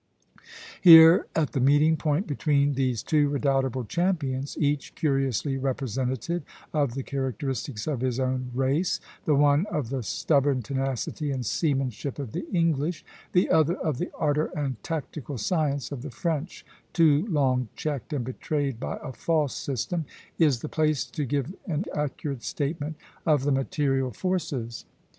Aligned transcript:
Here, 0.81 1.27
at 1.35 1.51
the 1.51 1.59
meeting 1.59 1.95
point 1.95 2.25
between 2.25 2.73
these 2.73 3.03
two 3.03 3.29
redoubtable 3.29 3.83
champions, 3.85 4.57
each 4.59 4.95
curiously 4.95 5.57
representative 5.59 6.41
of 6.73 6.95
the 6.95 7.03
characteristics 7.03 7.85
of 7.85 8.01
his 8.01 8.19
own 8.19 8.49
race, 8.55 8.99
the 9.25 9.35
one 9.35 9.67
of 9.67 9.89
the 9.89 10.01
stubborn 10.01 10.63
tenacity 10.63 11.29
and 11.29 11.45
seamanship 11.45 12.17
of 12.17 12.31
the 12.31 12.47
English, 12.51 13.05
the 13.33 13.51
other 13.51 13.75
of 13.75 13.99
the 13.99 14.09
ardor 14.17 14.47
and 14.57 14.81
tactical 14.83 15.37
science 15.37 15.91
of 15.91 16.01
the 16.01 16.09
French, 16.09 16.65
too 16.93 17.27
long 17.27 17.69
checked 17.75 18.11
and 18.11 18.25
betrayed 18.25 18.79
by 18.79 18.97
a 19.03 19.13
false 19.13 19.53
system, 19.53 20.05
is 20.39 20.61
the 20.61 20.67
place 20.67 21.05
to 21.05 21.25
give 21.25 21.53
an 21.67 21.85
accurate 21.93 22.41
statement 22.41 22.95
of 23.27 23.43
the 23.43 23.51
material 23.51 24.09
forces. 24.09 24.85